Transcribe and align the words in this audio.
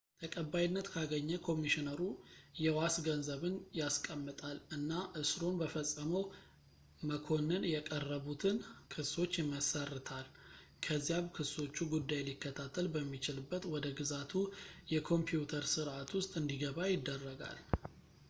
ተቀባይነት 0.21 0.87
ካገኘ 0.93 1.27
ኮሚሽነሩ 1.47 1.99
የዋስ 2.61 2.95
ገንዘብን 3.07 3.53
ያስቀምጣል 3.79 4.57
እና 4.75 4.89
እስሩን 5.21 5.59
በፈጸመው 5.59 6.23
መክኮንን 7.09 7.67
የቀረቡትን 7.73 8.57
ክሶች 8.95 9.35
ይመሰርታ 9.41 10.09
ከዚያም 10.87 11.27
ክሶቹ 11.37 11.75
ጉዳይ 11.93 12.23
ሊከታተል 12.31 12.89
በሚችልበት 12.97 13.65
ወደ 13.75 13.87
ግዛቱ 14.01 14.33
የኮምፕዩተር 14.95 15.67
ስረዕት 15.77 16.11
ውስጥ 16.19 16.33
እንዲገባ 16.43 16.79
ይደረጋል 16.95 17.59